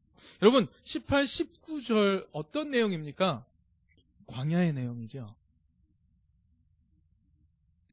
여러분, 0.42 0.68
18, 0.84 1.24
19절 1.26 2.28
어떤 2.32 2.72
내용입니까? 2.72 3.46
광야의 4.28 4.74
내용이죠. 4.74 5.36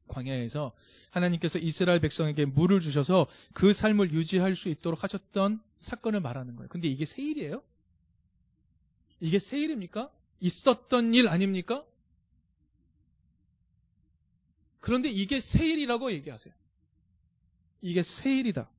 광야에서 0.07 0.73
하나님께서 1.09 1.59
이스라엘 1.59 1.99
백성에게 1.99 2.45
물을 2.45 2.79
주셔서 2.79 3.27
그 3.53 3.73
삶을 3.73 4.11
유지할 4.11 4.55
수 4.55 4.69
있도록 4.69 5.03
하셨던 5.03 5.61
사건을 5.79 6.21
말하는 6.21 6.55
거예요. 6.55 6.69
근데 6.69 6.87
이게 6.87 7.05
세일이에요? 7.05 7.61
이게 9.19 9.39
세일입니까? 9.39 10.11
있었던 10.39 11.13
일 11.13 11.27
아닙니까? 11.27 11.85
그런데 14.79 15.09
이게 15.09 15.39
세일이라고 15.39 16.11
얘기하세요. 16.11 16.53
이게 17.81 18.03
세일이다. 18.03 18.69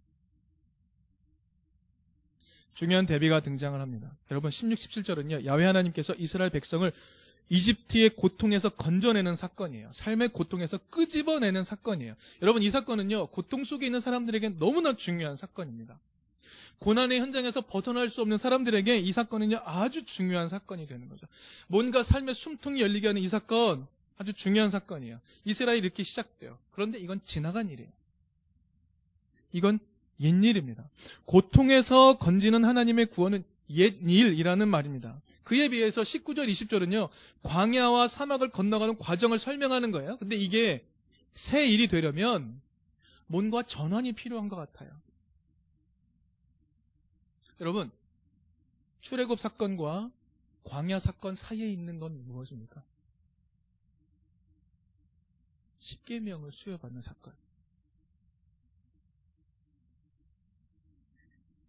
중요한 2.75 3.07
대비가 3.07 3.41
등장을 3.41 3.81
합니다. 3.81 4.15
여러분 4.31 4.51
16, 4.51 4.77
17절은요. 4.77 5.45
야외 5.47 5.65
하나님께서 5.65 6.15
이스라엘 6.15 6.51
백성을 6.51 6.93
이집트의 7.49 8.11
고통에서 8.11 8.71
건져내는 8.71 9.37
사건이에요. 9.37 9.91
삶의 9.93 10.29
고통에서 10.29 10.79
끄집어내는 10.91 11.65
사건이에요. 11.65 12.15
여러분 12.43 12.63
이 12.63 12.71
사건은요. 12.71 13.29
고통 13.29 13.65
속에 13.65 13.87
있는 13.87 14.01
사람들에게 14.01 14.59
너무나 14.59 14.95
중요한 14.97 15.37
사건입니다. 15.37 15.99
고난의 16.79 17.21
현장에서 17.21 17.61
벗어날 17.61 18.11
수 18.11 18.21
없는 18.23 18.39
사람들에게 18.39 18.99
이 18.99 19.13
사건은요. 19.13 19.61
아주 19.65 20.05
중요한 20.05 20.49
사건이 20.49 20.87
되는 20.87 21.09
거죠. 21.09 21.27
뭔가 21.69 22.03
삶의 22.03 22.35
숨통이 22.35 22.81
열리게 22.81 23.09
하는 23.09 23.23
이 23.23 23.29
사건 23.29 23.87
아주 24.17 24.33
중요한 24.33 24.71
사건이에요. 24.71 25.21
이스라엘이 25.45 25.81
이렇게 25.81 26.03
시작돼요. 26.03 26.59
그런데 26.73 26.99
이건 26.99 27.21
지나간 27.25 27.69
일이에요. 27.69 27.91
이건 29.53 29.79
옛일입니다. 30.21 30.89
고통에서 31.25 32.19
건지는 32.19 32.65
하나님의 32.65 33.07
구원은 33.07 33.45
옛 33.71 33.97
일이라는 34.03 34.69
말입니다. 34.69 35.21
그에 35.43 35.69
비해서 35.69 36.03
19절, 36.03 36.49
20절은요, 36.49 37.09
광야와 37.43 38.09
사막을 38.09 38.51
건너가는 38.51 38.99
과정을 38.99 39.39
설명하는 39.39 39.91
거예요. 39.91 40.19
근데 40.19 40.37
이게 40.37 40.87
새 41.33 41.67
일이 41.67 41.89
되려면 41.89 42.61
뭔가 43.27 43.63
전환이 43.63 44.13
필요한 44.13 44.49
것 44.49 44.57
같아요. 44.57 44.91
여러분, 47.61 47.91
출애굽 49.01 49.39
사건과 49.39 50.11
광야 50.65 50.99
사건 50.99 51.35
사이에 51.35 51.71
있는 51.71 51.99
건 52.01 52.25
무엇입니까? 52.27 52.83
십계명을 55.79 56.53
수여받는 56.53 57.03
사건. 57.03 57.35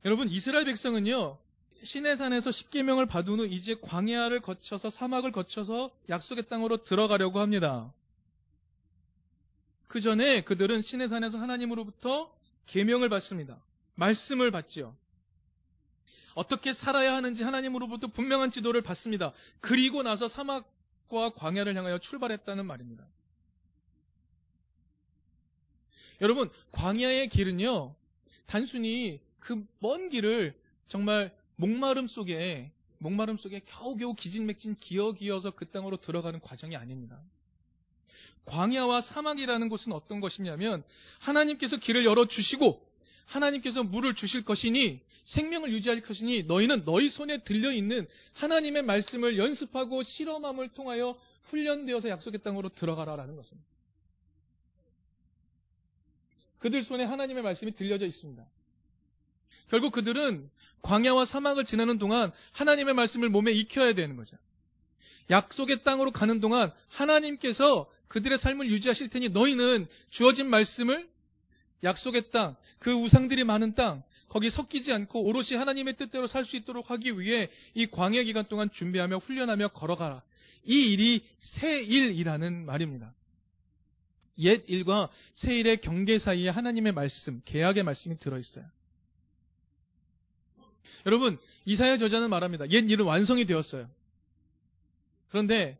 여러분 0.05 0.29
이스라엘 0.29 0.65
백성은요 0.65 1.37
시내산에서 1.83 2.51
십계명을 2.51 3.05
받은 3.05 3.39
후 3.39 3.45
이제 3.45 3.75
광야를 3.81 4.39
거쳐서 4.41 4.89
사막을 4.89 5.31
거쳐서 5.31 5.91
약속의 6.09 6.47
땅으로 6.49 6.83
들어가려고 6.83 7.39
합니다. 7.39 7.93
그 9.87 10.01
전에 10.01 10.41
그들은 10.41 10.81
시내산에서 10.81 11.37
하나님으로부터 11.37 12.33
계명을 12.65 13.09
받습니다. 13.09 13.61
말씀을 13.95 14.51
받지요. 14.51 14.95
어떻게 16.33 16.73
살아야 16.73 17.13
하는지 17.13 17.43
하나님으로부터 17.43 18.07
분명한 18.07 18.51
지도를 18.51 18.81
받습니다. 18.81 19.31
그리고 19.61 20.03
나서 20.03 20.27
사막과 20.27 21.29
광야를 21.35 21.75
향하여 21.75 21.97
출발했다는 21.97 22.65
말입니다. 22.65 23.05
여러분, 26.21 26.49
광야의 26.71 27.29
길은요, 27.29 27.95
단순히 28.45 29.21
그 29.39 29.65
먼 29.79 30.09
길을 30.09 30.59
정말 30.87 31.35
목마름 31.55 32.07
속에, 32.07 32.71
목마름 32.97 33.37
속에 33.37 33.61
겨우겨우 33.65 34.13
기진맥진 34.15 34.75
기어기어서 34.79 35.51
그 35.51 35.69
땅으로 35.69 35.97
들어가는 35.97 36.39
과정이 36.39 36.75
아닙니다. 36.75 37.19
광야와 38.45 39.01
사막이라는 39.01 39.69
곳은 39.69 39.91
어떤 39.91 40.21
것이냐면 40.21 40.83
하나님께서 41.19 41.77
길을 41.77 42.05
열어 42.05 42.25
주시고 42.25 42.85
하나님께서 43.25 43.83
물을 43.83 44.13
주실 44.13 44.43
것이니 44.43 45.01
생명을 45.23 45.71
유지할 45.71 46.01
것이니 46.01 46.43
너희는 46.43 46.85
너희 46.85 47.09
손에 47.09 47.39
들려 47.43 47.71
있는 47.71 48.07
하나님의 48.33 48.83
말씀을 48.83 49.37
연습하고 49.39 50.03
실험함을 50.03 50.69
통하여 50.69 51.19
훈련되어서 51.43 52.09
약속의 52.09 52.43
땅으로 52.43 52.69
들어가라라는 52.69 53.35
것입니다. 53.35 53.67
그들 56.59 56.83
손에 56.83 57.03
하나님의 57.03 57.43
말씀이 57.43 57.73
들려져 57.73 58.05
있습니다. 58.05 58.45
결국 59.69 59.91
그들은 59.91 60.49
광야와 60.81 61.25
사막을 61.25 61.65
지나는 61.65 61.97
동안 61.97 62.31
하나님의 62.51 62.93
말씀을 62.93 63.29
몸에 63.29 63.51
익혀야 63.51 63.93
되는 63.93 64.15
거죠. 64.15 64.37
약속의 65.29 65.83
땅으로 65.83 66.11
가는 66.11 66.39
동안 66.39 66.71
하나님께서 66.87 67.89
그들의 68.07 68.37
삶을 68.37 68.67
유지하실 68.67 69.09
테니 69.09 69.29
너희는 69.29 69.87
주어진 70.09 70.47
말씀을 70.49 71.09
약속의 71.83 72.31
땅, 72.31 72.55
그 72.79 72.93
우상들이 72.93 73.43
많은 73.43 73.73
땅, 73.75 74.03
거기 74.27 74.49
섞이지 74.49 74.91
않고 74.93 75.23
오롯이 75.23 75.55
하나님의 75.55 75.97
뜻대로 75.97 76.27
살 76.27 76.45
수 76.45 76.55
있도록 76.57 76.91
하기 76.91 77.19
위해 77.19 77.49
이 77.73 77.87
광야 77.87 78.21
기간 78.23 78.45
동안 78.45 78.71
준비하며 78.71 79.17
훈련하며 79.17 79.69
걸어가라. 79.69 80.21
이 80.65 80.91
일이 80.91 81.25
새 81.39 81.81
일이라는 81.81 82.65
말입니다. 82.65 83.13
옛 84.39 84.63
일과 84.67 85.09
새 85.33 85.57
일의 85.57 85.77
경계 85.77 86.19
사이에 86.19 86.49
하나님의 86.49 86.91
말씀, 86.91 87.41
계약의 87.45 87.83
말씀이 87.83 88.19
들어있어요. 88.19 88.65
여러분, 91.05 91.37
이사야 91.65 91.97
저자는 91.97 92.29
말합니다. 92.29 92.69
옛 92.71 92.89
일은 92.89 93.05
완성이 93.05 93.45
되었어요. 93.45 93.89
그런데 95.29 95.77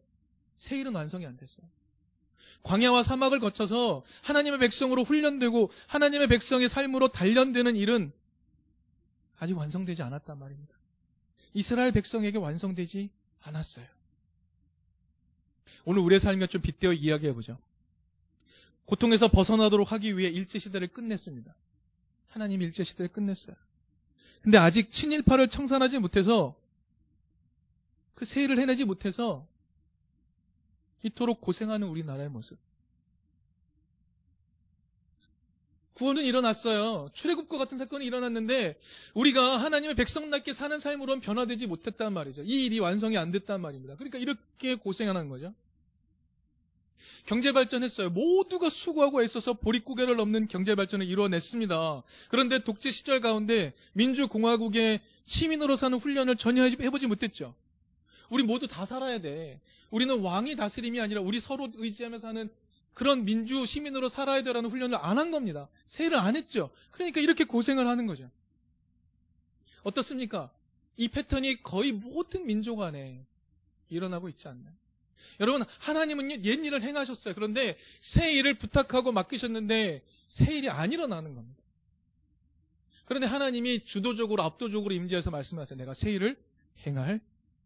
새 0.60 0.77
일은 0.77 0.94
완성이 0.94 1.25
안 1.25 1.38
됐어요. 1.38 1.65
광야와 2.63 3.03
사막을 3.03 3.39
거쳐서 3.39 4.03
하나님의 4.24 4.60
백성으로 4.60 5.03
훈련되고 5.03 5.72
하나님의 5.88 6.27
백성의 6.27 6.67
삶으로 6.67 7.10
단련되는 7.10 7.75
일은 7.75 8.12
아직 9.38 9.58
완성되지 9.58 10.01
않았단 10.01 10.39
말입니다. 10.39 10.74
이스라엘 11.53 11.91
백성에게 11.91 12.38
완성되지 12.38 13.10
않았어요. 13.41 13.86
오늘 15.86 16.02
우리의 16.02 16.19
삶과 16.19 16.47
좀 16.47 16.62
빗대어 16.62 16.93
이야기해 16.93 17.34
보죠. 17.34 17.58
고통에서 18.86 19.28
벗어나도록 19.28 19.91
하기 19.91 20.17
위해 20.17 20.30
일제시대를 20.30 20.88
끝냈습니다. 20.88 21.54
하나님 22.28 22.62
일제시대를 22.62 23.10
끝냈어요. 23.10 23.56
근데 24.45 24.60
아직 24.60 24.91
친일파를 24.91 25.47
청산하지 25.47 25.97
못해서 25.97 26.55
그 28.13 28.25
세일을 28.25 28.60
해내지 28.60 28.86
못해서 28.86 29.43
이토록 31.01 31.41
고생하는 31.41 31.88
우리나라의 31.88 32.29
모습. 32.29 32.60
구원은 35.95 36.23
일어났어요. 36.25 37.10
출애굽과 37.13 37.58
같은 37.58 37.79
사건이 37.79 38.05
일어났는데 38.05 38.79
우리가 39.15 39.58
하나님의 39.58 39.95
백성답게 39.95 40.53
사는 40.53 40.79
삶으로는 40.79 41.21
변화되지 41.21 41.65
못했단 41.65 42.13
말이죠. 42.13 42.43
이 42.43 42.65
일이 42.65 42.77
완성이 42.77 43.17
안 43.17 43.31
됐단 43.31 43.60
말입니다. 43.60 43.95
그러니까 43.95 44.19
이렇게 44.19 44.75
고생하는 44.75 45.27
거죠. 45.27 45.55
경제 47.25 47.51
발전했어요. 47.51 48.10
모두가 48.10 48.69
수고하고 48.69 49.23
애써서 49.23 49.53
보릿고개를 49.53 50.15
넘는 50.15 50.47
경제 50.47 50.75
발전을 50.75 51.05
이루어냈습니다. 51.08 52.03
그런데 52.29 52.60
독재 52.63 52.91
시절 52.91 53.21
가운데 53.21 53.73
민주공화국의 53.93 55.01
시민으로 55.25 55.75
사는 55.75 55.97
훈련을 55.97 56.36
전혀 56.36 56.63
해보지 56.63 57.08
못했죠. 57.08 57.55
우리 58.29 58.43
모두 58.43 58.67
다 58.67 58.86
살아야 58.86 59.19
돼. 59.19 59.60
우리는 59.89 60.19
왕이 60.19 60.55
다스림이 60.55 60.99
아니라 61.01 61.21
우리 61.21 61.39
서로 61.39 61.69
의지하며 61.75 62.19
사는 62.19 62.49
그런 62.93 63.25
민주 63.25 63.65
시민으로 63.65 64.10
살아야 64.10 64.41
되라는 64.41 64.69
훈련을 64.69 64.97
안 65.01 65.17
한 65.17 65.31
겁니다. 65.31 65.67
세일을 65.88 66.17
안 66.17 66.36
했죠. 66.36 66.69
그러니까 66.91 67.21
이렇게 67.21 67.43
고생을 67.43 67.88
하는 67.88 68.08
거죠. 68.08 68.29
어떻습니까? 69.84 70.51
이 70.97 71.08
패턴이 71.08 71.62
거의 71.62 71.91
모든 71.91 72.45
민족 72.45 72.81
안에 72.81 73.25
일어나고 73.89 74.29
있지 74.29 74.47
않나요? 74.47 74.73
여러분, 75.40 75.64
하나님은 75.80 76.46
옛 76.46 76.66
일을 76.66 76.82
행하셨어요. 76.82 77.34
그런데 77.34 77.78
새 78.02 78.34
일을 78.34 78.56
부탁하고 78.56 79.12
맡기셨는데 79.12 80.04
새 80.28 80.58
일이 80.58 80.70
안 80.70 80.92
일어나는 80.92 81.36
겁니다. 81.36 81.64
그런데 83.06 83.28
하나님이 83.28 83.86
주도적으로 83.86 84.44
압도적으로 84.44 84.94
임재해서 84.94 85.32
말씀하세요. 85.32 85.78
내가 85.78 85.94
새 85.94 86.12
일을 86.12 86.38
행할 86.86 87.22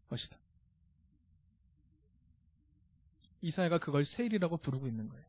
것이다. 0.08 0.36
이사야가 3.42 3.78
그걸 3.78 4.04
새 4.04 4.24
일이라고 4.26 4.58
부르고 4.58 4.86
있는 4.86 5.08
거예요. 5.08 5.24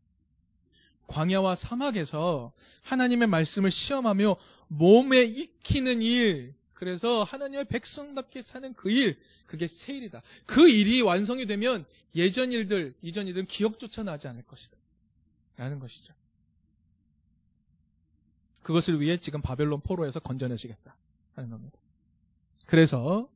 광야와 1.08 1.56
사막에서 1.56 2.54
하나님의 2.84 3.28
말씀을 3.28 3.72
시험하며 3.72 4.36
몸에 4.68 5.22
익히는 5.24 6.02
일, 6.02 6.56
그래서 6.82 7.22
하나님의 7.24 7.66
백성답게 7.66 8.42
사는 8.42 8.74
그 8.74 8.90
일, 8.90 9.16
그게 9.46 9.68
새 9.68 9.96
일이다. 9.96 10.24
그 10.48 10.68
일이 10.68 11.04
완성이 11.04 11.46
되면 11.46 11.86
예전 12.16 12.52
일들, 12.52 12.96
이전 13.04 13.28
일들은 13.28 13.46
기억조차 13.46 14.02
나지 14.02 14.28
않을 14.28 14.42
것이다. 14.48 14.76
라는 15.58 15.78
것이죠. 15.78 16.12
그것을 18.64 19.00
위해 19.00 19.18
지금 19.18 19.44
바벨론 19.44 19.82
포로에서 19.82 20.20
건져내시겠다. 20.22 20.98
하는 21.36 21.52
겁니다. 21.52 21.78
그래서 22.66 23.30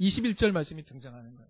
21절 0.00 0.50
말씀이 0.50 0.84
등장하는 0.84 1.36
거예요. 1.36 1.48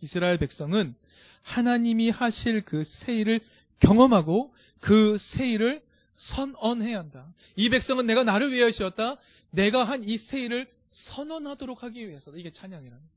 이스라엘 0.00 0.38
백성은 0.38 0.94
하나님이 1.42 2.08
하실 2.08 2.62
그 2.62 2.82
세일을 2.82 3.40
경험하고 3.78 4.54
그 4.80 5.18
세일을 5.18 5.84
선언해야 6.16 6.98
한다. 6.98 7.32
이 7.56 7.68
백성은 7.68 8.06
내가 8.06 8.24
나를 8.24 8.52
위하였다. 8.52 9.16
내가 9.50 9.84
한 9.84 10.04
이 10.04 10.16
세일을 10.18 10.66
선언하도록 10.90 11.82
하기 11.82 12.08
위해서다. 12.08 12.36
이게 12.36 12.50
찬양이랍니다. 12.50 13.12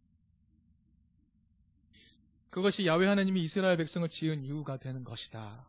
그것이 2.50 2.88
야외 2.88 3.06
하나님이 3.06 3.44
이스라엘 3.44 3.78
백성을 3.78 4.08
지은 4.10 4.44
이유가 4.44 4.78
되는 4.78 5.04
것이다. 5.04 5.68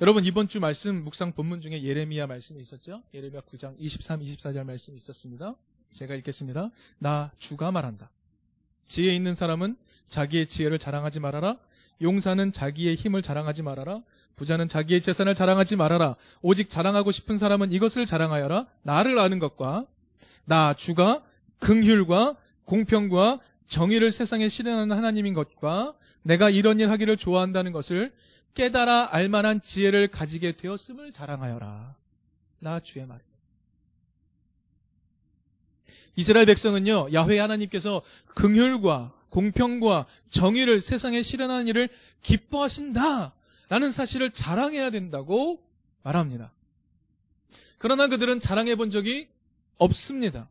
여러분 0.00 0.24
이번 0.24 0.48
주 0.48 0.58
말씀 0.58 1.04
묵상 1.04 1.32
본문 1.34 1.60
중에 1.60 1.82
예레미야 1.84 2.26
말씀이 2.26 2.60
있었죠? 2.60 3.02
예레미야 3.14 3.42
9장 3.42 3.76
23, 3.78 4.20
24절 4.20 4.64
말씀이 4.64 4.96
있었습니다. 4.96 5.54
제가 5.92 6.16
읽겠습니다. 6.16 6.70
나 6.98 7.30
주가 7.38 7.70
말한다. 7.70 8.10
지혜 8.86 9.14
있는 9.14 9.36
사람은 9.36 9.76
자기의 10.08 10.48
지혜를 10.48 10.80
자랑하지 10.80 11.20
말아라. 11.20 11.58
용사는 12.02 12.50
자기의 12.50 12.96
힘을 12.96 13.22
자랑하지 13.22 13.62
말아라. 13.62 14.02
부자는 14.36 14.68
자기의 14.68 15.00
재산을 15.02 15.34
자랑하지 15.34 15.76
말아라. 15.76 16.16
오직 16.42 16.68
자랑하고 16.68 17.12
싶은 17.12 17.38
사람은 17.38 17.72
이것을 17.72 18.06
자랑하여라. 18.06 18.66
나를 18.82 19.18
아는 19.18 19.38
것과 19.38 19.86
나 20.44 20.74
주가 20.74 21.22
긍휼과 21.60 22.36
공평과 22.64 23.40
정의를 23.66 24.12
세상에 24.12 24.48
실현하는 24.48 24.96
하나님인 24.96 25.34
것과 25.34 25.94
내가 26.22 26.50
이런 26.50 26.80
일 26.80 26.90
하기를 26.90 27.16
좋아한다는 27.16 27.72
것을 27.72 28.12
깨달아 28.54 29.08
알만한 29.12 29.62
지혜를 29.62 30.08
가지게 30.08 30.52
되었음을 30.52 31.12
자랑하여라. 31.12 31.94
나 32.60 32.80
주의 32.80 33.04
말입니다. 33.04 33.34
이스라엘 36.16 36.46
백성은요, 36.46 37.08
야훼 37.12 37.38
하나님께서 37.38 38.02
긍휼과 38.36 39.12
공평과 39.30 40.06
정의를 40.30 40.80
세상에 40.80 41.22
실현하는 41.22 41.66
일을 41.68 41.88
기뻐하신다. 42.22 43.32
라는 43.74 43.90
사실을 43.90 44.30
자랑해야 44.30 44.90
된다고 44.90 45.60
말합니다. 46.04 46.52
그러나 47.78 48.06
그들은 48.06 48.38
자랑해 48.38 48.76
본 48.76 48.90
적이 48.90 49.26
없습니다. 49.78 50.48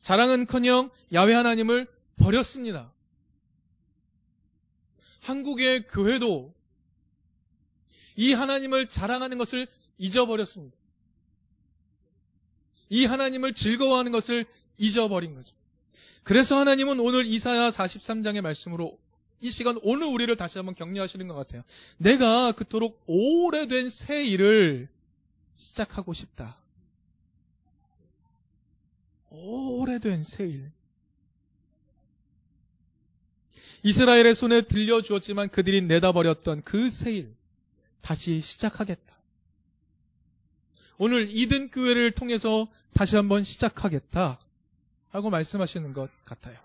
자랑은 0.00 0.46
커녕 0.46 0.88
야외 1.12 1.34
하나님을 1.34 1.86
버렸습니다. 2.16 2.90
한국의 5.20 5.88
교회도 5.88 6.54
이 8.16 8.32
하나님을 8.32 8.88
자랑하는 8.88 9.36
것을 9.36 9.66
잊어버렸습니다. 9.98 10.78
이 12.88 13.04
하나님을 13.04 13.52
즐거워하는 13.52 14.12
것을 14.12 14.46
잊어버린 14.78 15.34
거죠. 15.34 15.54
그래서 16.22 16.58
하나님은 16.58 16.98
오늘 17.00 17.26
이사야 17.26 17.68
43장의 17.68 18.40
말씀으로 18.40 18.98
이 19.40 19.50
시간 19.50 19.78
오늘 19.82 20.06
우리를 20.08 20.34
다시 20.36 20.58
한번 20.58 20.74
격려하시는 20.74 21.26
것 21.28 21.34
같아요. 21.34 21.62
내가 21.96 22.52
그토록 22.52 23.02
오래된 23.06 23.88
새 23.88 24.24
일을 24.24 24.88
시작하고 25.56 26.12
싶다. 26.12 26.56
오래된 29.30 30.24
새 30.24 30.46
일. 30.48 30.70
이스라엘의 33.84 34.34
손에 34.34 34.62
들려주었지만 34.62 35.48
그들이 35.50 35.82
내다버렸던 35.82 36.62
그 36.62 36.90
새 36.90 37.12
일. 37.12 37.34
다시 38.00 38.40
시작하겠다. 38.40 39.14
오늘 40.98 41.28
이든 41.30 41.70
교회를 41.70 42.10
통해서 42.10 42.66
다시 42.94 43.14
한번 43.16 43.44
시작하겠다. 43.44 44.40
하고 45.10 45.30
말씀하시는 45.30 45.92
것 45.92 46.10
같아요. 46.24 46.58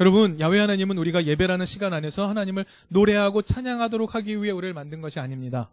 여러분, 0.00 0.38
야외 0.40 0.58
하나님은 0.60 0.98
우리가 0.98 1.26
예배라는 1.26 1.66
시간 1.66 1.92
안에서 1.92 2.28
하나님을 2.28 2.64
노래하고 2.88 3.42
찬양하도록 3.42 4.14
하기 4.14 4.42
위해 4.42 4.50
우리를 4.50 4.72
만든 4.74 5.00
것이 5.00 5.20
아닙니다. 5.20 5.68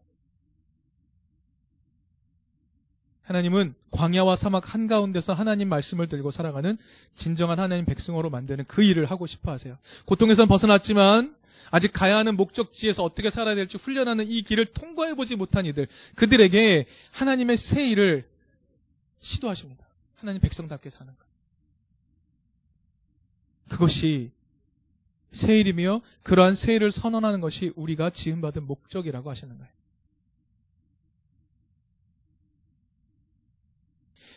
하나님은 3.24 3.74
광야와 3.92 4.36
사막 4.36 4.74
한가운데서 4.74 5.34
하나님 5.34 5.70
말씀을 5.70 6.08
들고 6.08 6.32
살아가는 6.32 6.78
진정한 7.16 7.60
하나님 7.60 7.86
백성으로 7.86 8.30
만드는 8.30 8.66
그 8.68 8.84
일을 8.84 9.06
하고 9.06 9.26
싶어 9.26 9.52
하세요. 9.52 9.78
고통에선 10.06 10.48
벗어났지만 10.48 11.36
아직 11.72 11.92
가야 11.92 12.18
하는 12.18 12.38
목적지에서 12.38 13.04
어떻게 13.04 13.32
살아야 13.32 13.56
될지 13.56 13.78
훈련하는 13.78 14.28
이 14.28 14.44
길을 14.44 14.68
통과해보지 14.68 15.36
못한 15.36 15.66
이들, 15.66 15.88
그들에게 16.16 16.86
하나님의 17.12 17.58
새 17.58 17.90
일을 17.90 18.28
시도하십니다. 19.20 19.84
하나님 20.16 20.42
백성답게 20.42 20.92
사는 20.92 21.12
것. 21.12 21.25
그것이 23.70 24.32
새 25.32 25.60
일이며 25.60 26.02
그러한 26.24 26.56
새 26.56 26.76
일을 26.76 26.92
선언하는 26.92 27.42
것이 27.42 27.74
우리가 27.76 28.10
지음받은 28.10 28.66
목적이라고 28.66 29.30
하시는 29.30 29.58
거예요. 29.58 29.72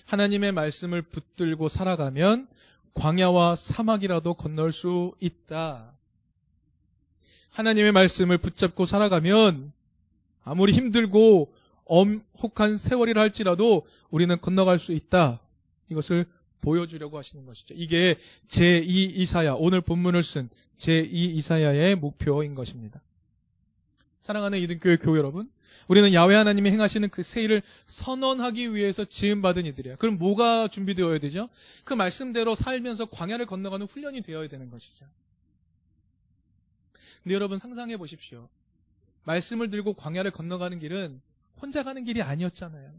하나님의 0.06 0.52
말씀을 0.52 1.02
붙들고 1.02 1.68
살아가면 1.68 2.48
광야와 2.94 3.56
사막이라도 3.56 4.34
건널 4.34 4.72
수 4.72 5.14
있다. 5.20 5.92
하나님의 7.50 7.92
말씀을 7.92 8.38
붙잡고 8.38 8.86
살아가면 8.86 9.72
아무리 10.42 10.72
힘들고 10.72 11.52
엄혹한 11.84 12.76
세월이라 12.78 13.20
할지라도 13.20 13.86
우리는 14.10 14.40
건너갈 14.40 14.78
수 14.78 14.92
있다. 14.92 15.40
이것을 15.90 16.26
보여주려고 16.60 17.18
하시는 17.18 17.44
것이죠. 17.46 17.74
이게 17.76 18.16
제2 18.48 18.86
이사야, 18.86 19.54
오늘 19.54 19.80
본문을 19.80 20.22
쓴 20.22 20.48
제2 20.78 21.12
이사야의 21.12 21.96
목표인 21.96 22.54
것입니다. 22.54 23.00
사랑하는 24.20 24.58
이등교회 24.58 24.96
교회 24.96 25.18
여러분, 25.18 25.50
우리는 25.86 26.12
야외 26.12 26.34
하나님이 26.34 26.70
행하시는 26.70 27.08
그 27.08 27.22
세일을 27.22 27.62
선언하기 27.86 28.74
위해서 28.74 29.04
지음받은 29.04 29.64
이들이에요. 29.66 29.96
그럼 29.96 30.18
뭐가 30.18 30.68
준비되어야 30.68 31.18
되죠? 31.18 31.48
그 31.84 31.94
말씀대로 31.94 32.54
살면서 32.54 33.06
광야를 33.06 33.46
건너가는 33.46 33.86
훈련이 33.86 34.20
되어야 34.22 34.48
되는 34.48 34.70
것이죠. 34.70 35.06
근데 37.22 37.34
여러분 37.34 37.58
상상해 37.58 37.96
보십시오. 37.96 38.48
말씀을 39.24 39.70
들고 39.70 39.94
광야를 39.94 40.30
건너가는 40.30 40.78
길은 40.78 41.20
혼자 41.60 41.82
가는 41.82 42.04
길이 42.04 42.22
아니었잖아요. 42.22 42.92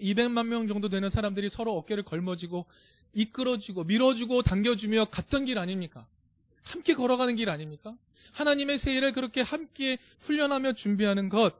200만 0.00 0.46
명 0.46 0.66
정도 0.68 0.88
되는 0.88 1.10
사람들이 1.10 1.48
서로 1.48 1.76
어깨를 1.76 2.02
걸머쥐고 2.02 2.66
이끌어주고 3.14 3.84
밀어주고 3.84 4.42
당겨주며 4.42 5.06
갔던 5.06 5.44
길 5.44 5.58
아닙니까? 5.58 6.06
함께 6.62 6.94
걸어가는 6.94 7.36
길 7.36 7.50
아닙니까? 7.50 7.96
하나님의 8.32 8.78
세일을 8.78 9.12
그렇게 9.12 9.40
함께 9.40 9.98
훈련하며 10.20 10.74
준비하는 10.74 11.28
것, 11.28 11.54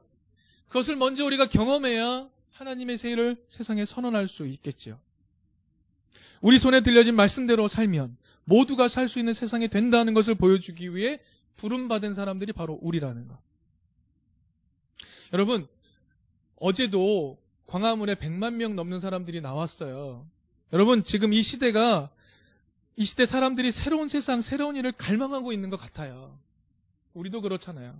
그것을 0.67 0.95
먼저 0.95 1.25
우리가 1.25 1.47
경험해야 1.47 2.29
하나님의 2.51 2.97
세일을 2.97 3.43
세상에 3.47 3.85
선언할 3.85 4.27
수 4.27 4.45
있겠죠. 4.47 4.99
우리 6.39 6.57
손에 6.59 6.81
들려진 6.81 7.15
말씀대로 7.15 7.67
살면 7.67 8.15
모두가 8.45 8.87
살 8.87 9.07
수 9.07 9.19
있는 9.19 9.33
세상이 9.33 9.67
된다는 9.67 10.13
것을 10.13 10.35
보여주기 10.35 10.95
위해 10.95 11.19
부름받은 11.57 12.13
사람들이 12.13 12.53
바로 12.53 12.79
우리라는 12.81 13.27
것. 13.27 13.37
여러분, 15.33 15.67
어제도 16.57 17.40
광화문에 17.71 18.15
100만 18.15 18.55
명 18.55 18.75
넘는 18.75 18.99
사람들이 18.99 19.39
나왔어요. 19.39 20.27
여러분, 20.73 21.05
지금 21.05 21.31
이 21.31 21.41
시대가 21.41 22.09
이 22.97 23.05
시대 23.05 23.25
사람들이 23.25 23.71
새로운 23.71 24.09
세상, 24.09 24.41
새로운 24.41 24.75
일을 24.75 24.91
갈망하고 24.91 25.53
있는 25.53 25.69
것 25.69 25.77
같아요. 25.79 26.37
우리도 27.13 27.39
그렇잖아요. 27.39 27.97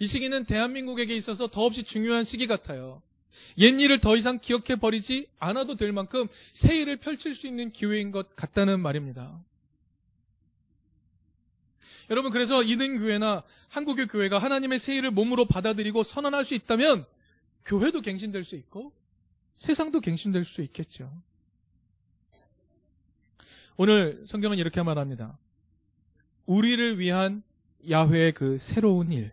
이 0.00 0.06
시기는 0.06 0.44
대한민국에게 0.44 1.16
있어서 1.16 1.46
더없이 1.48 1.82
중요한 1.82 2.24
시기 2.24 2.46
같아요. 2.46 3.00
옛 3.56 3.80
일을 3.80 4.00
더 4.00 4.16
이상 4.16 4.38
기억해 4.38 4.76
버리지 4.78 5.26
않아도 5.38 5.76
될 5.76 5.92
만큼 5.92 6.28
새 6.52 6.78
일을 6.78 6.98
펼칠 6.98 7.34
수 7.34 7.46
있는 7.46 7.70
기회인 7.70 8.10
것 8.10 8.36
같다는 8.36 8.80
말입니다. 8.80 9.42
여러분, 12.10 12.32
그래서 12.32 12.62
이등교회나 12.62 13.44
한국의 13.70 14.08
교회가 14.08 14.38
하나님의 14.38 14.78
새 14.78 14.94
일을 14.96 15.10
몸으로 15.10 15.46
받아들이고 15.46 16.02
선언할 16.02 16.44
수 16.44 16.52
있다면 16.52 17.06
교회도 17.68 18.00
갱신될 18.00 18.44
수 18.44 18.56
있고 18.56 18.92
세상도 19.56 20.00
갱신될 20.00 20.44
수 20.44 20.62
있겠죠. 20.62 21.12
오늘 23.76 24.24
성경은 24.26 24.58
이렇게 24.58 24.82
말합니다. 24.82 25.38
우리를 26.46 26.98
위한 26.98 27.42
야훼의 27.88 28.32
그 28.32 28.58
새로운 28.58 29.12
일, 29.12 29.32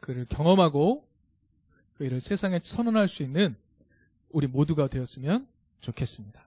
그를 0.00 0.26
경험하고 0.26 1.08
그 1.94 2.04
일을 2.04 2.20
세상에 2.20 2.60
선언할 2.62 3.08
수 3.08 3.22
있는 3.22 3.56
우리 4.28 4.46
모두가 4.46 4.88
되었으면 4.88 5.48
좋겠습니다. 5.80 6.46